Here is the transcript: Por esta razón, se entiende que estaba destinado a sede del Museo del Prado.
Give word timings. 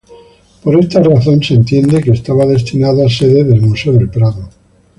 Por 0.63 0.79
esta 0.79 0.99
razón, 0.99 1.43
se 1.43 1.53
entiende 1.53 2.01
que 2.01 2.09
estaba 2.09 2.47
destinado 2.47 3.05
a 3.05 3.07
sede 3.07 3.43
del 3.43 3.61
Museo 3.61 3.93
del 3.93 4.09
Prado. 4.09 4.49